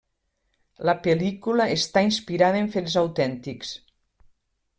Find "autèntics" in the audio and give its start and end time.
3.03-3.77